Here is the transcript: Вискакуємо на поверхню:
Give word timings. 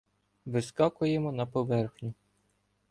Вискакуємо 0.45 1.31
на 1.31 1.45
поверхню: 1.47 2.13